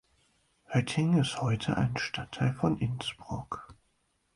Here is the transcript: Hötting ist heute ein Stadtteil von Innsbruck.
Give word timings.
Hötting 0.65 1.15
ist 1.19 1.43
heute 1.43 1.77
ein 1.77 1.95
Stadtteil 1.95 2.55
von 2.55 2.79
Innsbruck. 2.79 3.71